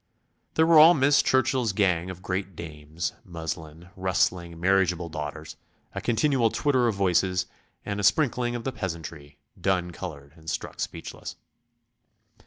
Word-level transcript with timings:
There 0.55 0.65
were 0.65 0.79
all 0.79 0.95
Miss 0.95 1.21
Churchill's 1.21 1.73
gang 1.73 2.09
of 2.09 2.23
great 2.23 2.55
dames, 2.55 3.13
muslin, 3.23 3.89
rustling, 3.95 4.59
marriageable 4.59 5.09
daughters, 5.09 5.57
a 5.93 6.01
continual 6.01 6.49
twitter 6.49 6.87
of 6.87 6.95
voices, 6.95 7.45
and 7.85 7.99
a 7.99 8.03
sprinkling 8.03 8.55
of 8.55 8.63
the 8.63 8.71
peasantry, 8.71 9.37
dun 9.61 9.91
coloured 9.91 10.33
and 10.35 10.49
struck 10.49 10.79
speechless. 10.79 11.35